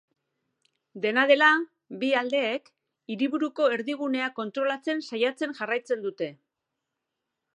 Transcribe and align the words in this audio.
Dena 1.01 1.25
dela, 1.31 1.49
bi 2.03 2.09
aldeek 2.21 2.71
hiriburuko 3.15 3.69
erdigunea 3.77 4.31
kontrolatzen 4.41 5.05
saiatzen 5.09 5.57
jarraitzen 5.63 6.05
dute. 6.09 6.33